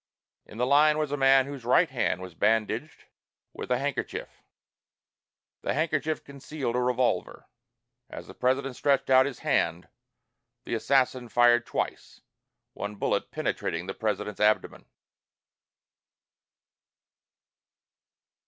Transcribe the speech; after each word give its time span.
In 0.47 0.57
the 0.57 0.65
line 0.65 0.97
was 0.97 1.11
a 1.11 1.15
man 1.15 1.45
whose 1.45 1.63
right 1.63 1.91
hand 1.91 2.23
was 2.23 2.33
bandaged 2.33 3.05
with 3.53 3.69
a 3.69 3.77
handkerchief. 3.77 4.41
The 5.61 5.75
handkerchief 5.75 6.23
concealed 6.23 6.75
a 6.75 6.79
revolver. 6.79 7.45
As 8.09 8.25
the 8.25 8.33
President 8.33 8.75
stretched 8.75 9.11
out 9.11 9.27
his 9.27 9.41
hand, 9.45 9.89
the 10.65 10.73
assassin 10.73 11.29
fired 11.29 11.67
twice, 11.67 12.21
one 12.73 12.95
bullet 12.95 13.29
penetrating 13.29 13.85
the 13.85 13.93
President's 13.93 14.41
abdomen. 14.41 14.85